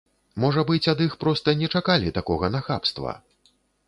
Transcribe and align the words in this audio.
Можа 0.43 0.61
быць, 0.69 0.89
ад 0.93 1.03
іх 1.07 1.11
проста 1.23 1.53
не 1.59 1.67
чакалі 1.77 2.13
такога 2.17 2.49
нахабства? 2.57 3.13